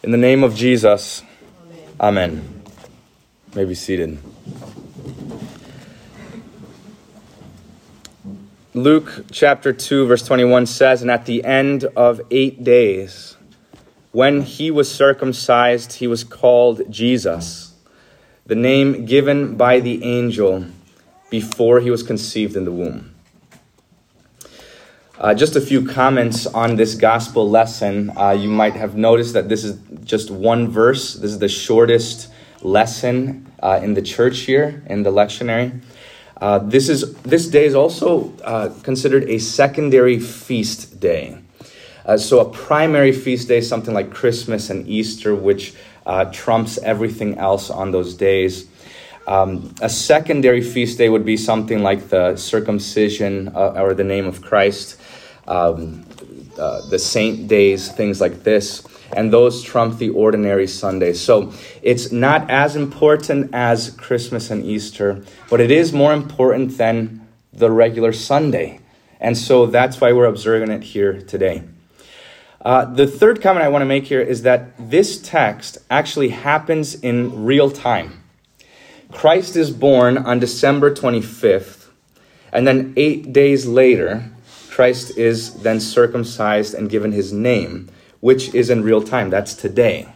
[0.00, 1.22] In the name of Jesus,
[2.00, 2.30] Amen.
[2.30, 2.62] Amen.
[3.56, 4.18] May be seated.
[8.74, 13.36] Luke chapter 2, verse 21 says, And at the end of eight days,
[14.12, 17.74] when he was circumcised, he was called Jesus,
[18.46, 20.66] the name given by the angel
[21.28, 23.16] before he was conceived in the womb.
[25.20, 28.16] Uh, just a few comments on this gospel lesson.
[28.16, 31.14] Uh, you might have noticed that this is just one verse.
[31.14, 32.30] This is the shortest
[32.62, 35.80] lesson uh, in the church here in the lectionary.
[36.40, 41.36] Uh, this is this day is also uh, considered a secondary feast day.
[42.06, 45.74] Uh, so a primary feast day, something like Christmas and Easter, which
[46.32, 48.68] trumps everything else on those days.
[49.26, 54.40] Um, a secondary feast day would be something like the circumcision or the name of
[54.40, 54.97] Christ
[55.48, 56.04] um,
[56.58, 58.84] uh, the saint days, things like this,
[59.16, 61.20] and those trump the ordinary Sundays.
[61.20, 61.52] So
[61.82, 67.70] it's not as important as Christmas and Easter, but it is more important than the
[67.70, 68.80] regular Sunday.
[69.20, 71.64] And so that's why we're observing it here today.
[72.60, 76.94] Uh, the third comment I want to make here is that this text actually happens
[76.94, 78.22] in real time.
[79.12, 81.86] Christ is born on December 25th,
[82.52, 84.30] and then eight days later,
[84.78, 87.88] Christ is then circumcised and given his name,
[88.20, 89.28] which is in real time.
[89.28, 90.06] That's today.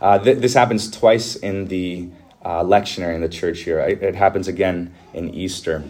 [0.00, 3.80] Uh, th- this happens twice in the uh, lectionary in the church here.
[3.80, 5.82] It, it happens again in Easter.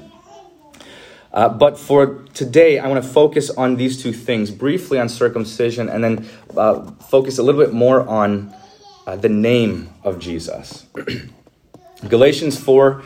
[1.30, 5.90] Uh, but for today, I want to focus on these two things briefly on circumcision
[5.90, 8.50] and then uh, focus a little bit more on
[9.06, 10.86] uh, the name of Jesus.
[12.08, 13.02] Galatians 4,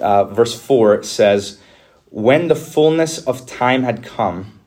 [0.00, 1.58] uh, verse 4 says,
[2.14, 4.60] When the fullness of time had come,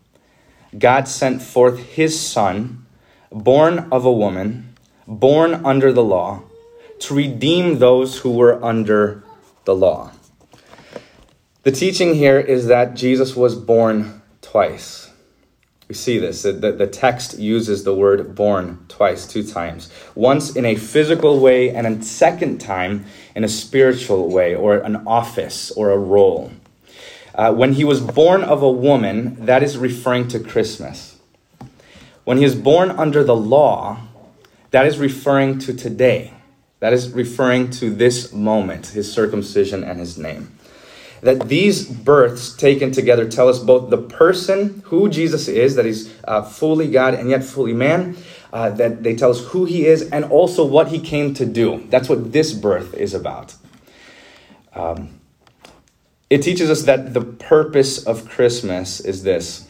[0.78, 2.86] God sent forth his Son,
[3.32, 4.76] born of a woman,
[5.08, 6.44] born under the law,
[7.00, 9.24] to redeem those who were under
[9.64, 10.12] the law.
[11.64, 15.10] The teaching here is that Jesus was born twice.
[15.88, 16.44] We see this.
[16.44, 19.90] The, the text uses the word born twice, two times.
[20.16, 24.98] Once in a physical way, and a second time in a spiritual way, or an
[25.08, 26.52] office or a role.
[27.38, 31.20] Uh, when he was born of a woman, that is referring to Christmas.
[32.24, 34.00] When he is born under the law,
[34.72, 36.34] that is referring to today.
[36.80, 40.58] That is referring to this moment, his circumcision and his name.
[41.22, 46.14] That these births taken together tell us both the person, who Jesus is, that he's
[46.24, 48.18] uh, fully God and yet fully man,
[48.52, 51.86] uh, that they tell us who he is, and also what he came to do.
[51.90, 53.56] That's what this birth is about.
[54.74, 55.20] Um,
[56.30, 59.68] it teaches us that the purpose of Christmas is this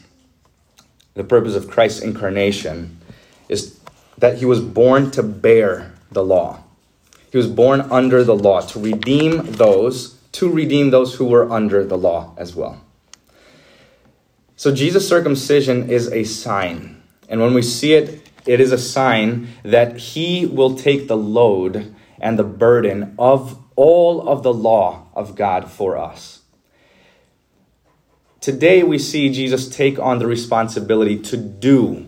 [1.14, 2.96] the purpose of Christ's incarnation
[3.48, 3.80] is
[4.18, 6.62] that he was born to bear the law.
[7.32, 11.84] He was born under the law to redeem those, to redeem those who were under
[11.84, 12.80] the law as well.
[14.56, 17.02] So Jesus' circumcision is a sign.
[17.28, 21.94] And when we see it, it is a sign that he will take the load
[22.20, 26.37] and the burden of all of the law of God for us.
[28.48, 32.06] Today we see Jesus take on the responsibility to do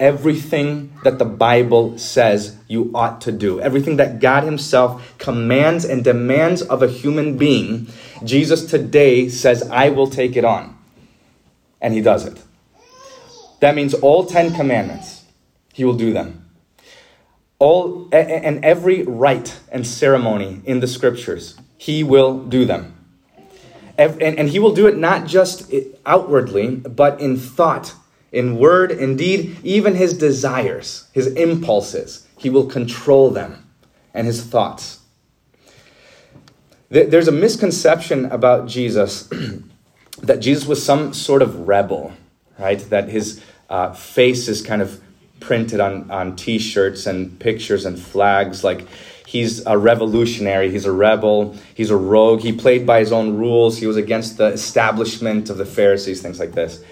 [0.00, 6.02] everything that the Bible says you ought to do, everything that God Himself commands and
[6.02, 7.86] demands of a human being.
[8.24, 10.76] Jesus today says, I will take it on.
[11.80, 12.42] And He does it.
[13.60, 15.22] That means all 10 commandments,
[15.72, 16.50] He will do them.
[17.60, 23.01] All and every rite and ceremony in the scriptures, He will do them.
[23.98, 25.72] And, and he will do it not just
[26.06, 27.94] outwardly, but in thought,
[28.30, 32.26] in word, indeed, even his desires, his impulses.
[32.38, 33.68] He will control them
[34.14, 35.00] and his thoughts.
[36.88, 39.28] There's a misconception about Jesus
[40.22, 42.12] that Jesus was some sort of rebel,
[42.58, 42.78] right?
[42.90, 45.00] That his uh, face is kind of
[45.40, 48.62] printed on, on t shirts and pictures and flags.
[48.62, 48.86] Like
[49.26, 50.70] He's a revolutionary.
[50.70, 51.56] He's a rebel.
[51.74, 52.40] He's a rogue.
[52.40, 53.78] He played by his own rules.
[53.78, 56.84] He was against the establishment of the Pharisees, things like this.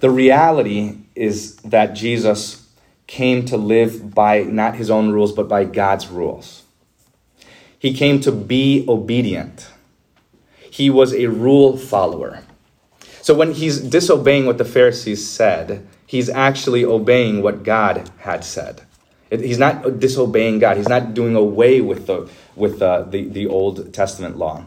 [0.00, 2.68] The reality is that Jesus
[3.06, 6.62] came to live by not his own rules, but by God's rules.
[7.78, 9.68] He came to be obedient.
[10.70, 12.44] He was a rule follower.
[13.22, 18.82] So when he's disobeying what the Pharisees said, he's actually obeying what God had said.
[19.30, 20.76] He's not disobeying God.
[20.76, 24.64] He's not doing away with the with the, the, Old Testament law.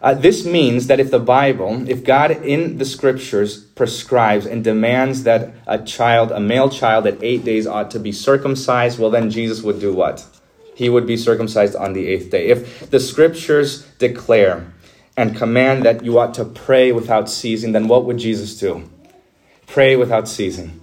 [0.00, 5.22] Uh, this means that if the Bible, if God in the scriptures prescribes and demands
[5.22, 9.30] that a child, a male child at eight days ought to be circumcised, well, then
[9.30, 10.26] Jesus would do what?
[10.74, 12.48] He would be circumcised on the eighth day.
[12.48, 14.72] If the scriptures declare
[15.16, 18.88] and command that you ought to pray without ceasing, then what would Jesus do?
[19.66, 20.80] Pray without ceasing.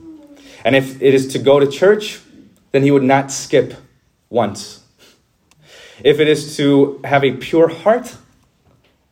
[0.63, 2.21] And if it is to go to church,
[2.71, 3.73] then he would not skip
[4.29, 4.83] once.
[6.03, 8.15] If it is to have a pure heart,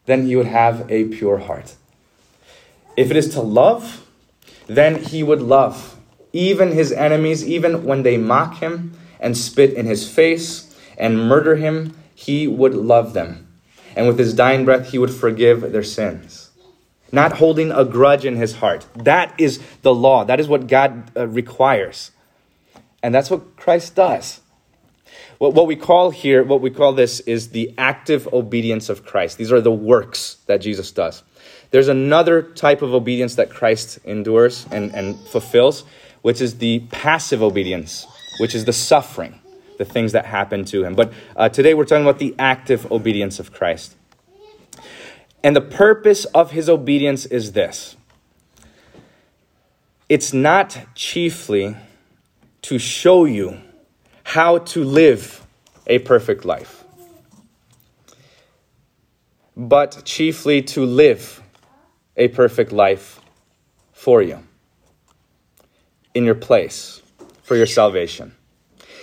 [0.06, 1.76] then he would have a pure heart.
[2.96, 4.06] If it is to love,
[4.68, 5.98] then he would love
[6.38, 11.56] even his enemies, even when they mock him and spit in his face and murder
[11.56, 13.48] him, he would love them.
[13.96, 16.52] And with his dying breath, he would forgive their sins.
[17.12, 18.86] Not holding a grudge in his heart.
[18.96, 20.26] That is the law.
[20.26, 22.12] That is what God uh, requires.
[23.04, 24.42] And that's what Christ does.
[25.38, 29.38] What, what we call here, what we call this is the active obedience of Christ.
[29.38, 31.24] These are the works that Jesus does.
[31.72, 35.84] There's another type of obedience that Christ endures and, and fulfills,
[36.22, 38.08] which is the passive obedience,
[38.40, 39.40] which is the suffering,
[39.78, 40.96] the things that happen to him.
[40.96, 43.96] But uh, today we're talking about the active obedience of Christ.
[45.44, 47.96] And the purpose of his obedience is this
[50.10, 51.76] it's not chiefly
[52.68, 53.58] to show you
[54.24, 55.42] how to live
[55.88, 56.84] a perfect life,
[59.56, 61.42] but chiefly to live
[62.18, 63.22] a perfect life
[63.94, 64.44] for you,
[66.14, 67.02] in your place,
[67.42, 68.36] for your salvation.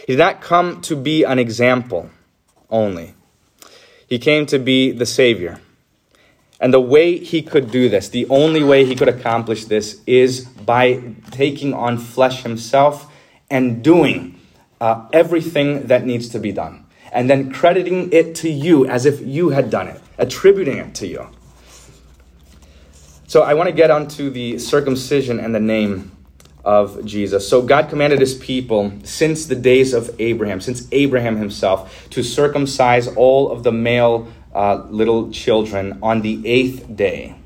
[0.06, 2.10] He did not come to be an example
[2.68, 3.14] only,
[4.06, 5.58] he came to be the Savior.
[6.60, 10.44] And the way he could do this, the only way he could accomplish this, is
[10.44, 13.10] by taking on flesh himself
[13.54, 14.38] and doing
[14.80, 16.84] uh, everything that needs to be done.
[17.12, 21.06] And then crediting it to you as if you had done it, attributing it to
[21.06, 21.28] you.
[23.28, 26.10] So I want to get onto the circumcision and the name
[26.64, 27.48] of Jesus.
[27.48, 33.06] So God commanded his people since the days of Abraham, since Abraham himself, to circumcise
[33.06, 37.36] all of the male uh, little children on the eighth day.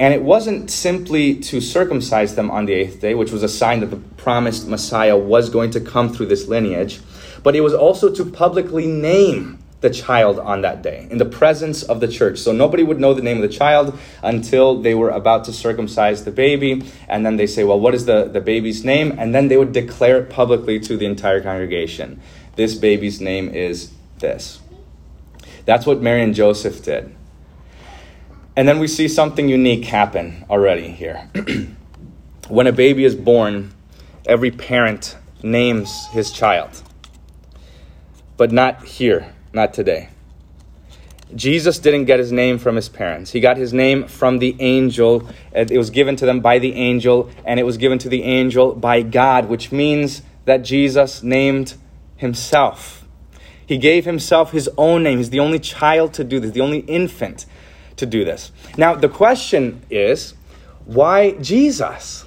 [0.00, 3.80] And it wasn't simply to circumcise them on the eighth day, which was a sign
[3.80, 7.00] that the promised Messiah was going to come through this lineage,
[7.42, 11.82] but it was also to publicly name the child on that day in the presence
[11.82, 12.38] of the church.
[12.38, 16.24] So nobody would know the name of the child until they were about to circumcise
[16.24, 16.82] the baby.
[17.06, 19.14] And then they say, Well, what is the, the baby's name?
[19.18, 22.18] And then they would declare it publicly to the entire congregation.
[22.56, 24.60] This baby's name is this.
[25.66, 27.14] That's what Mary and Joseph did.
[28.56, 31.28] And then we see something unique happen already here.
[32.48, 33.72] when a baby is born,
[34.26, 36.82] every parent names his child.
[38.36, 40.08] But not here, not today.
[41.34, 43.32] Jesus didn't get his name from his parents.
[43.32, 45.28] He got his name from the angel.
[45.52, 48.74] It was given to them by the angel, and it was given to the angel
[48.74, 51.74] by God, which means that Jesus named
[52.16, 53.04] himself.
[53.66, 55.18] He gave himself his own name.
[55.18, 57.46] He's the only child to do this, the only infant
[57.96, 58.52] to do this.
[58.76, 60.34] Now, the question is
[60.84, 62.24] why Jesus?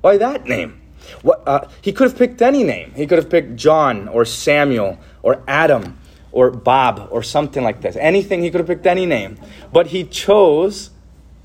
[0.00, 0.80] Why that name?
[1.22, 2.92] What, uh, he could have picked any name.
[2.94, 5.98] He could have picked John or Samuel or Adam
[6.32, 7.96] or Bob or something like this.
[7.96, 9.38] Anything, he could have picked any name.
[9.72, 10.90] But he chose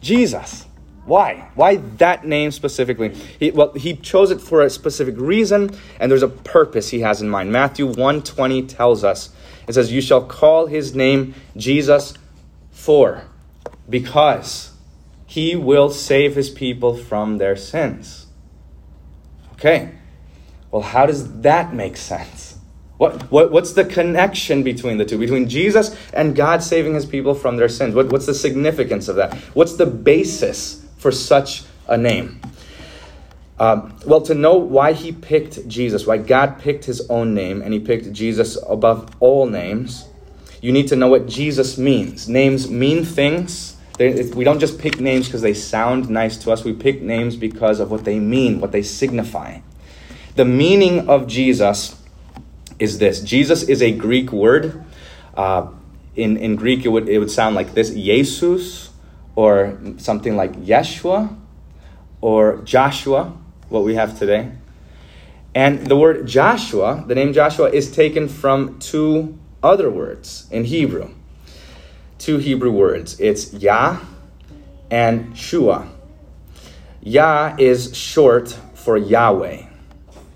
[0.01, 0.65] Jesus.
[1.05, 1.49] Why?
[1.55, 3.09] Why that name specifically?
[3.39, 7.21] He, well, he chose it for a specific reason, and there's a purpose he has
[7.21, 7.51] in mind.
[7.51, 9.29] Matthew 120 tells us,
[9.67, 12.13] it says, You shall call his name Jesus
[12.71, 13.23] for
[13.91, 14.71] because
[15.27, 18.25] he will save his people from their sins.
[19.53, 19.91] Okay,
[20.71, 22.57] well, how does that make sense?
[22.97, 27.33] What, what, what's the connection between the two, between Jesus and God saving his people
[27.33, 27.95] from their sins?
[27.95, 29.33] What, what's the significance of that?
[29.55, 32.41] What's the basis for such a name?
[33.59, 37.73] Um, well, to know why he picked Jesus, why God picked his own name and
[37.73, 40.05] he picked Jesus above all names,
[40.61, 42.29] you need to know what Jesus means.
[42.29, 43.77] Names mean things.
[43.99, 46.63] We don't just pick names because they sound nice to us.
[46.63, 49.59] We pick names because of what they mean, what they signify.
[50.35, 52.01] The meaning of Jesus
[52.79, 54.83] is this Jesus is a Greek word.
[55.35, 55.67] Uh,
[56.15, 58.89] in, in Greek, it would, it would sound like this Jesus,
[59.35, 61.35] or something like Yeshua,
[62.19, 63.33] or Joshua,
[63.69, 64.51] what we have today.
[65.53, 71.13] And the word Joshua, the name Joshua, is taken from two other words in Hebrew.
[72.21, 73.19] Two Hebrew words.
[73.19, 73.99] It's Yah
[74.91, 75.89] and Shua.
[77.01, 79.63] Yah is short for Yahweh.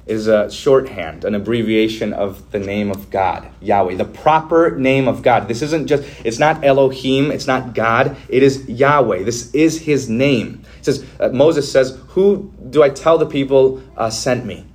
[0.07, 5.21] is a shorthand, an abbreviation of the name of God, Yahweh, the proper name of
[5.21, 5.47] God.
[5.47, 9.21] This isn't just, it's not Elohim, it's not God, it is Yahweh.
[9.21, 10.63] This is his name.
[10.79, 14.65] It says, uh, Moses says, Who do I tell the people uh, sent me?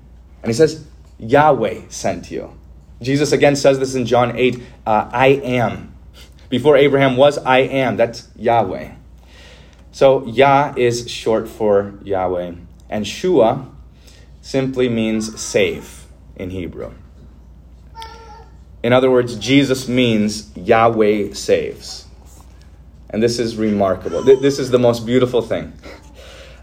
[0.44, 0.86] And he says,
[1.18, 2.56] Yahweh sent you.
[3.02, 5.89] Jesus again says this in John 8 uh, I am.
[6.50, 7.96] Before Abraham was, I am.
[7.96, 8.92] That's Yahweh.
[9.92, 12.52] So Yah is short for Yahweh.
[12.90, 13.66] And Shua
[14.42, 16.92] simply means save in Hebrew.
[18.82, 22.06] In other words, Jesus means Yahweh saves.
[23.10, 24.22] And this is remarkable.
[24.22, 25.72] This is the most beautiful thing.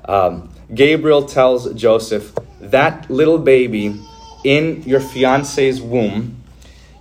[0.05, 4.01] Um, Gabriel tells Joseph, that little baby
[4.43, 6.36] in your fiance's womb,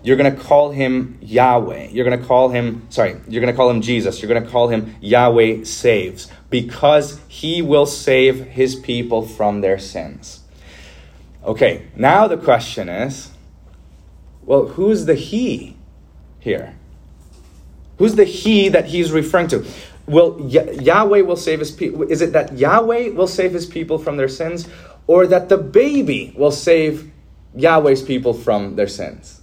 [0.07, 1.89] you're going to call him Yahweh.
[1.89, 4.23] You're going to call him, sorry, you're going to call him Jesus.
[4.23, 9.81] You're going to call him Yahweh saves because he will save his people from their
[9.81, 10.45] sins.
[11.45, 13.33] Okay, now the question is
[14.43, 15.77] well, who's the he
[16.39, 16.77] here?
[17.99, 19.67] Who's the he that he's referring to?
[20.07, 22.05] Will Yahweh will save his people?
[22.05, 24.69] Is it that Yahweh will save his people from their sins,
[25.09, 27.11] or that the baby will save
[27.57, 29.43] Yahweh's people from their sins?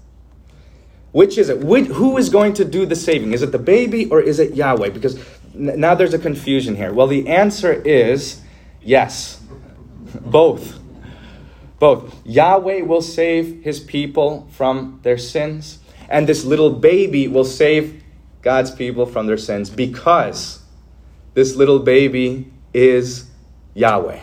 [1.13, 1.61] Which is it?
[1.61, 3.33] who is going to do the saving?
[3.33, 4.89] Is it the baby or is it Yahweh?
[4.89, 5.17] Because
[5.53, 6.91] now there's a confusion here.
[6.91, 8.41] Well, the answer is
[8.81, 9.39] yes,
[10.21, 10.79] both.
[11.77, 12.19] Both.
[12.25, 15.79] Yahweh will save his people from their sins,
[16.09, 18.03] and this little baby will save
[18.41, 20.63] God's people from their sins because
[21.35, 23.29] this little baby is
[23.75, 24.19] Yahweh.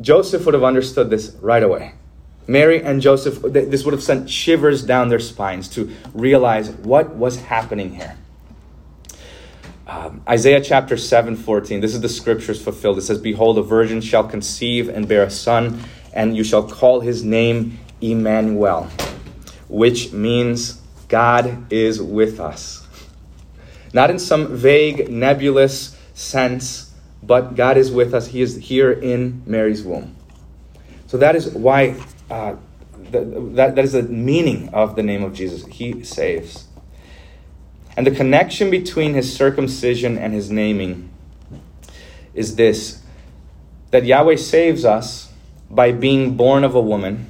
[0.00, 1.94] Joseph would have understood this right away.
[2.50, 7.40] Mary and Joseph, this would have sent shivers down their spines to realize what was
[7.42, 8.16] happening here.
[9.86, 12.98] Um, Isaiah chapter 7 14, this is the scriptures fulfilled.
[12.98, 15.80] It says, Behold, a virgin shall conceive and bear a son,
[16.12, 18.88] and you shall call his name Emmanuel,
[19.68, 22.86] which means God is with us.
[23.92, 26.90] Not in some vague, nebulous sense
[27.22, 28.28] but God is with us.
[28.28, 30.16] He is here in Mary's womb.
[31.06, 32.56] So that is why, uh,
[33.10, 35.66] that, that is the meaning of the name of Jesus.
[35.66, 36.68] He saves.
[37.96, 41.10] And the connection between his circumcision and his naming
[42.34, 43.02] is this
[43.90, 45.32] that Yahweh saves us
[45.68, 47.26] by being born of a woman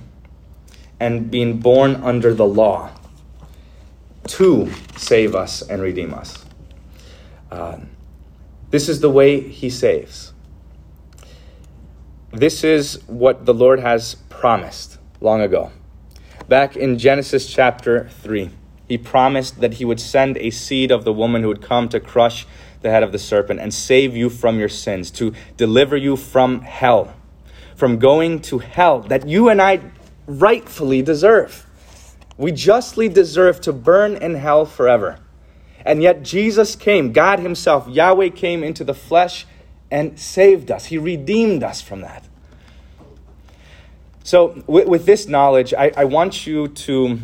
[1.01, 2.91] and being born under the law
[4.27, 6.45] to save us and redeem us.
[7.51, 7.79] Uh,
[8.71, 10.33] this is the way he saves.
[12.33, 15.71] This is what the Lord has promised long ago.
[16.49, 18.49] Back in Genesis chapter 3,
[18.89, 22.01] he promised that he would send a seed of the woman who would come to
[22.01, 22.47] crush
[22.81, 26.63] the head of the serpent and save you from your sins, to deliver you from
[26.63, 27.13] hell,
[27.77, 29.83] from going to hell that you and I
[30.27, 31.67] rightfully deserve.
[32.39, 35.19] We justly deserve to burn in hell forever.
[35.85, 39.47] And yet Jesus came, God Himself, Yahweh came into the flesh
[39.91, 40.87] and saved us.
[40.87, 42.30] He redeemed us from that.
[44.31, 47.19] So, with, with this knowledge, I, I, want you to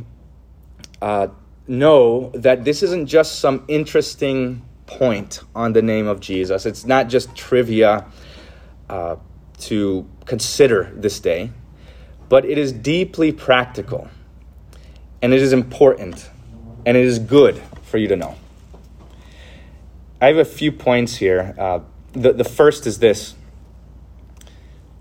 [1.00, 1.28] uh,
[1.68, 6.66] know that this isn't just some interesting point on the name of Jesus.
[6.66, 8.06] It's not just trivia
[8.90, 9.14] uh,
[9.60, 11.52] to consider this day,
[12.28, 14.08] but it is deeply practical,
[15.22, 16.28] and it is important,
[16.84, 18.34] and it is good for you to know.
[20.20, 21.54] I have a few points here.
[21.56, 21.80] Uh,
[22.14, 23.36] the, the first is this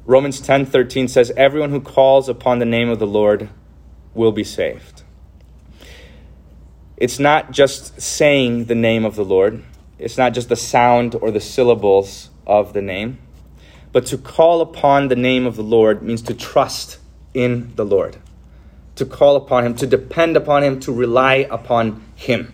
[0.07, 3.49] Romans 10:13 says, Everyone who calls upon the name of the Lord
[4.13, 5.01] will be saved.
[6.97, 9.63] It's not just saying the name of the Lord,
[9.97, 13.17] it's not just the sound or the syllables of the name,
[13.91, 16.99] but to call upon the name of the Lord means to trust
[17.33, 18.17] in the Lord,
[18.95, 22.53] to call upon Him, to depend upon Him, to rely upon Him.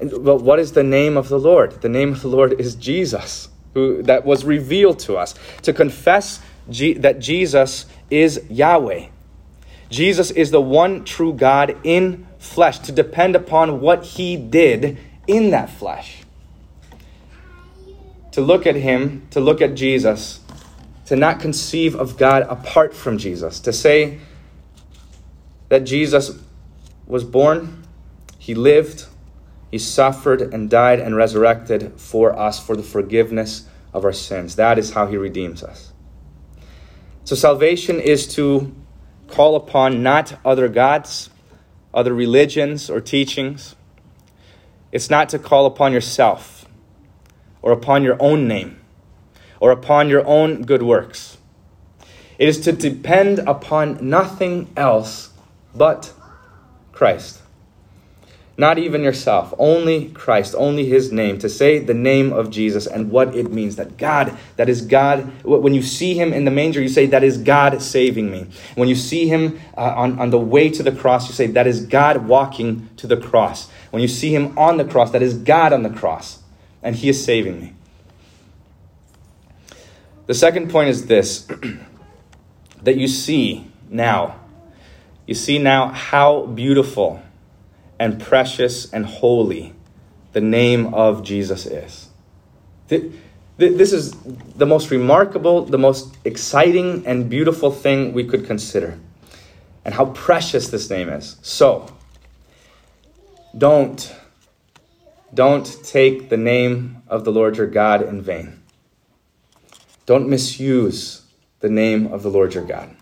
[0.00, 1.82] But what is the name of the Lord?
[1.82, 5.34] The name of the Lord is Jesus, who that was revealed to us.
[5.62, 9.06] To confess That Jesus is Yahweh.
[9.90, 15.50] Jesus is the one true God in flesh, to depend upon what he did in
[15.50, 16.22] that flesh.
[18.32, 20.40] To look at him, to look at Jesus,
[21.06, 24.18] to not conceive of God apart from Jesus, to say
[25.68, 26.38] that Jesus
[27.06, 27.84] was born,
[28.38, 29.06] he lived,
[29.72, 34.56] he suffered and died and resurrected for us for the forgiveness of our sins.
[34.56, 35.91] That is how He redeems us.
[37.24, 38.74] So, salvation is to
[39.28, 41.30] call upon not other gods,
[41.94, 43.76] other religions, or teachings.
[44.90, 46.66] It's not to call upon yourself
[47.62, 48.80] or upon your own name
[49.60, 51.38] or upon your own good works.
[52.38, 55.30] It is to depend upon nothing else
[55.74, 56.12] but
[56.90, 57.41] Christ.
[58.58, 61.38] Not even yourself, only Christ, only His name.
[61.38, 65.20] To say the name of Jesus and what it means that God, that is God.
[65.42, 68.46] When you see Him in the manger, you say, That is God saving me.
[68.74, 71.66] When you see Him uh, on, on the way to the cross, you say, That
[71.66, 73.70] is God walking to the cross.
[73.90, 76.42] When you see Him on the cross, that is God on the cross,
[76.82, 77.72] and He is saving me.
[80.26, 81.48] The second point is this
[82.82, 84.36] that you see now.
[85.26, 87.22] You see now how beautiful
[88.02, 89.72] and precious and holy
[90.32, 92.08] the name of Jesus is.
[92.88, 94.10] This is
[94.56, 98.98] the most remarkable, the most exciting, and beautiful thing we could consider,
[99.84, 101.36] and how precious this name is.
[101.42, 101.94] So,
[103.56, 104.12] don't,
[105.32, 108.64] don't take the name of the Lord your God in vain.
[110.06, 111.22] Don't misuse
[111.60, 112.96] the name of the Lord your God.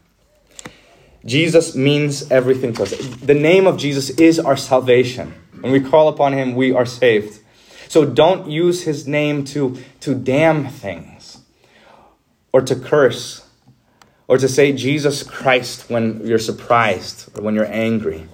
[1.24, 2.96] Jesus means everything to us.
[3.18, 5.34] The name of Jesus is our salvation.
[5.60, 7.40] When we call upon him, we are saved.
[7.88, 11.38] So don't use his name to, to damn things
[12.52, 13.46] or to curse
[14.28, 18.26] or to say Jesus Christ when you're surprised or when you're angry.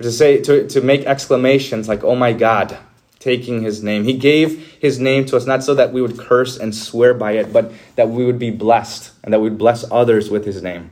[0.00, 2.78] Or to say to, to make exclamations like, oh my God,
[3.20, 4.02] taking his name.
[4.04, 7.32] He gave his name to us not so that we would curse and swear by
[7.32, 10.62] it, but that we would be blessed and that we would bless others with his
[10.62, 10.90] name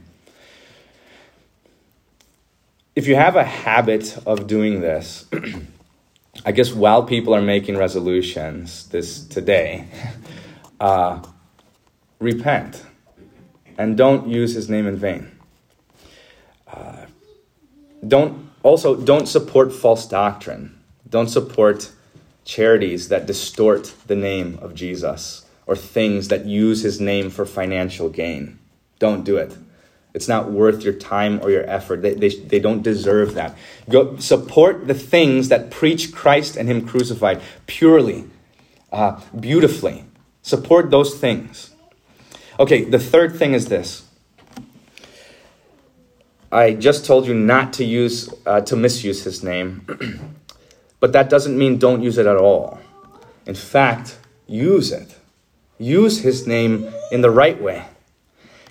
[2.95, 5.27] if you have a habit of doing this,
[6.45, 9.89] I guess while people are making resolutions this today,
[10.81, 11.23] uh,
[12.19, 12.85] repent
[13.79, 15.31] and don't use his name in vain.
[16.69, 17.07] Uh,
[18.07, 20.79] don't also don't support false doctrine.
[21.09, 21.91] Don't support
[22.45, 28.09] charities that distort the name of Jesus or things that use his name for financial
[28.09, 28.59] gain.
[28.99, 29.57] Don't do it.
[30.13, 32.03] It's not worth your time or your effort.
[32.03, 33.57] They, they, they don't deserve that.
[33.89, 38.25] Go support the things that preach Christ and Him crucified purely,
[38.93, 40.05] uh, beautifully.
[40.43, 41.71] Support those things.
[42.59, 44.05] Okay, the third thing is this.
[46.53, 49.87] I just told you not to use uh, to misuse his name,
[51.01, 52.81] but that doesn't mean don't use it at all.
[53.47, 54.19] In fact,
[54.49, 55.17] use it.
[55.79, 57.85] Use his name in the right way.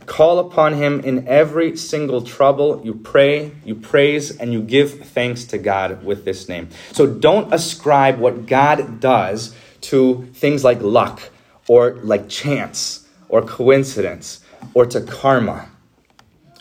[0.10, 2.82] Call upon him in every single trouble.
[2.84, 6.70] You pray, you praise, and you give thanks to God with this name.
[6.94, 11.22] So don't ascribe what God does to things like luck
[11.68, 14.44] or like chance or coincidence
[14.74, 15.70] or to karma,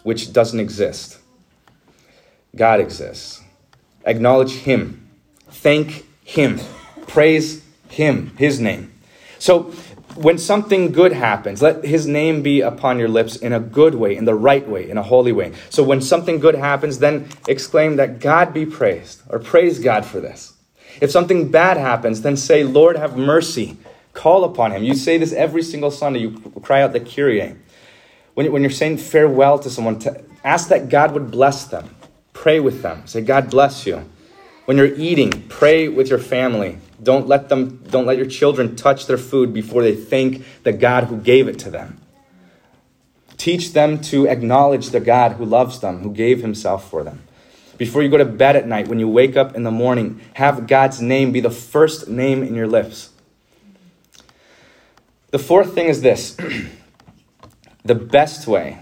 [0.02, 1.18] which doesn't exist.
[2.54, 3.40] God exists.
[4.04, 5.08] Acknowledge him.
[5.50, 6.60] Thank him.
[7.06, 8.92] Praise him, his name.
[9.38, 9.72] So
[10.18, 14.16] when something good happens, let his name be upon your lips in a good way,
[14.16, 15.52] in the right way, in a holy way.
[15.70, 20.20] So when something good happens, then exclaim that God be praised, or praise God for
[20.20, 20.54] this.
[21.00, 23.76] If something bad happens, then say, Lord, have mercy.
[24.12, 24.82] Call upon him.
[24.82, 26.20] You say this every single Sunday.
[26.20, 27.54] You cry out the Kyrie.
[28.34, 31.94] When, when you're saying farewell to someone, to ask that God would bless them.
[32.32, 33.06] Pray with them.
[33.06, 34.08] Say, God bless you.
[34.64, 36.78] When you're eating, pray with your family.
[37.02, 41.04] Don't let them don't let your children touch their food before they thank the God
[41.04, 42.00] who gave it to them.
[43.36, 47.22] Teach them to acknowledge the God who loves them, who gave himself for them.
[47.76, 50.66] Before you go to bed at night, when you wake up in the morning, have
[50.66, 53.10] God's name be the first name in your lips.
[55.30, 56.36] The fourth thing is this
[57.84, 58.80] the best way,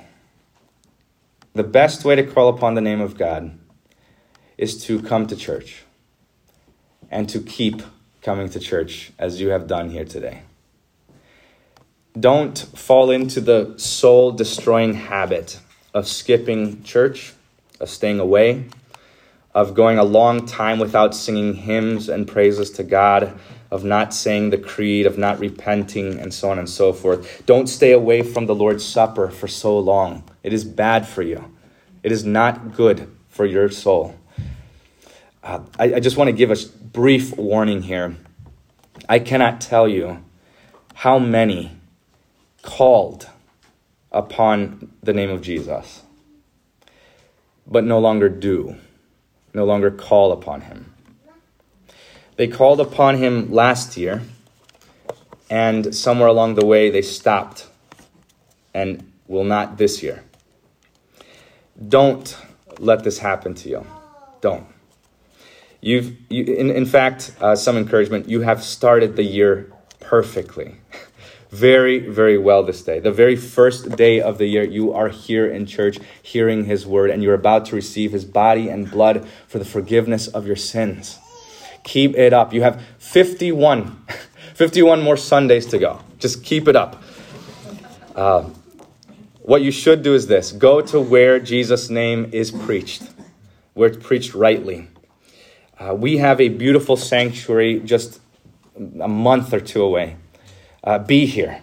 [1.53, 3.59] the best way to call upon the name of God
[4.57, 5.85] is to come to church
[7.11, 7.83] and to keep
[8.27, 10.43] coming to church as you have done here today.
[12.19, 15.61] Don't fall into the soul destroying habit
[15.95, 17.35] of skipping church,
[17.79, 18.65] of staying away,
[19.55, 23.39] of going a long time without singing hymns and praises to God,
[23.71, 27.47] of not saying the creed, of not repenting, and so on and so forth.
[27.47, 30.25] Don't stay away from the Lord's Supper for so long.
[30.43, 31.55] It is bad for you,
[32.03, 34.17] it is not good for your soul.
[35.47, 36.57] Uh, I, I just want to give a
[36.93, 38.17] brief warning here.
[39.09, 40.25] I cannot tell you
[40.93, 41.71] how many
[42.63, 43.29] called
[44.11, 46.03] upon the name of Jesus,
[47.65, 48.75] but no longer do,
[49.55, 50.93] no longer call upon him.
[52.35, 54.23] They called upon him last year,
[55.49, 57.69] and somewhere along the way they stopped
[58.75, 60.25] and will not this year.
[61.89, 62.37] Don't
[62.81, 63.87] let this happen to you.
[64.41, 64.67] Don't.
[65.87, 70.75] You've, you, in, in fact, uh, some encouragement, you have started the year perfectly.
[71.51, 72.99] very, very well this day.
[72.99, 77.11] The very first day of the year, you are here in church hearing His word,
[77.11, 81.21] and you're about to receive His body and blood for the forgiveness of your sins.
[81.85, 82.53] Keep it up.
[82.53, 84.07] You have 51,
[84.55, 86.01] 51 more Sundays to go.
[86.19, 87.01] Just keep it up.
[88.17, 88.43] Uh,
[89.43, 93.05] what you should do is this go to where Jesus' name is preached,
[93.75, 94.89] where it's preached rightly.
[95.79, 98.21] Uh, we have a beautiful sanctuary just
[98.77, 100.17] a month or two away.
[100.83, 101.63] Uh, be here.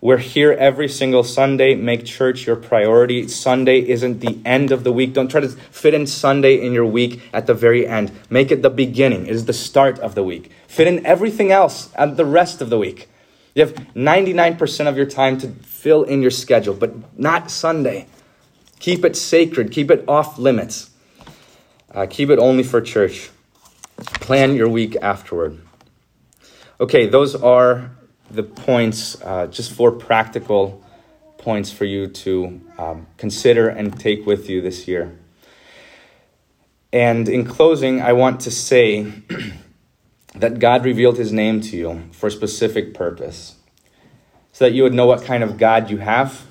[0.00, 1.74] We're here every single Sunday.
[1.74, 3.26] Make church your priority.
[3.26, 5.12] Sunday isn't the end of the week.
[5.12, 8.12] Don't try to fit in Sunday in your week at the very end.
[8.30, 9.26] Make it the beginning.
[9.26, 10.52] It is the start of the week.
[10.68, 13.08] Fit in everything else at the rest of the week.
[13.56, 18.06] You have 99% of your time to fill in your schedule, but not Sunday.
[18.78, 19.72] Keep it sacred.
[19.72, 20.87] Keep it off limits.
[21.92, 23.30] Uh, keep it only for church.
[24.20, 25.60] Plan your week afterward.
[26.80, 27.90] Okay, those are
[28.30, 30.84] the points, uh, just four practical
[31.38, 35.18] points for you to um, consider and take with you this year.
[36.92, 39.12] And in closing, I want to say
[40.34, 43.56] that God revealed his name to you for a specific purpose.
[44.52, 46.44] So that you would know what kind of God you have,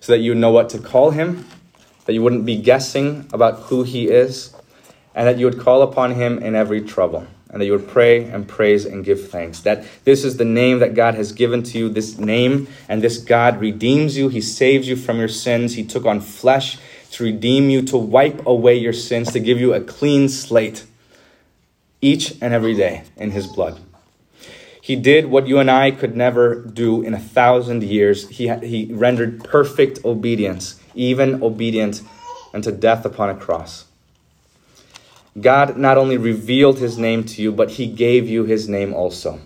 [0.00, 1.46] so that you would know what to call him,
[2.10, 4.52] that you wouldn't be guessing about who he is,
[5.14, 8.24] and that you would call upon him in every trouble and that you would pray
[8.24, 9.60] and praise and give thanks.
[9.60, 13.18] That this is the name that God has given to you, this name, and this
[13.18, 14.28] God redeems you.
[14.28, 15.74] He saves you from your sins.
[15.74, 16.78] He took on flesh
[17.12, 20.84] to redeem you, to wipe away your sins, to give you a clean slate
[22.00, 23.80] each and every day in His blood.
[24.80, 28.28] He did what you and I could never do in a thousand years.
[28.28, 32.02] He, he rendered perfect obedience, even obedient
[32.52, 33.86] unto death upon a cross.
[35.40, 39.40] God not only revealed his name to you, but he gave you his name also.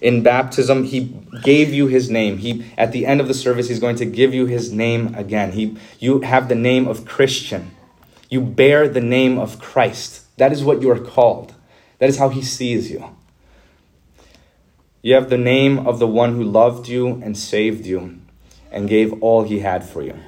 [0.00, 2.38] In baptism, he gave you his name.
[2.38, 5.52] He at the end of the service, he's going to give you his name again.
[5.52, 7.72] He you have the name of Christian.
[8.28, 10.24] You bear the name of Christ.
[10.36, 11.54] That is what you are called.
[11.98, 13.16] That is how he sees you.
[15.02, 18.20] You have the name of the one who loved you and saved you
[18.70, 20.18] and gave all he had for you.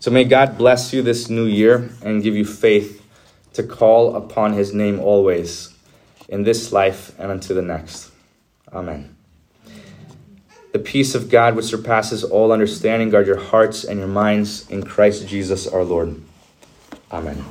[0.00, 3.06] So may God bless you this new year and give you faith
[3.52, 5.74] to call upon his name always
[6.26, 8.10] in this life and unto the next.
[8.72, 9.14] Amen.
[10.72, 14.84] The peace of God, which surpasses all understanding, guard your hearts and your minds in
[14.84, 16.18] Christ Jesus our Lord.
[17.12, 17.44] Amen.